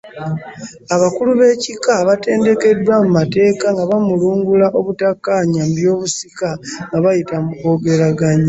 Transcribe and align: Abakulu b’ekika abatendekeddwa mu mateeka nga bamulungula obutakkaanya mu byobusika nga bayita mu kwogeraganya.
Abakulu 0.95 1.31
b’ekika 1.39 1.91
abatendekeddwa 2.01 2.93
mu 3.03 3.09
mateeka 3.17 3.65
nga 3.73 3.83
bamulungula 3.89 4.67
obutakkaanya 4.79 5.61
mu 5.67 5.73
byobusika 5.79 6.49
nga 6.87 6.97
bayita 7.03 7.35
mu 7.45 7.51
kwogeraganya. 7.59 8.39